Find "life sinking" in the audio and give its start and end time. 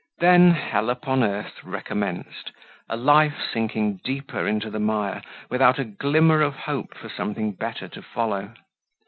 2.97-3.97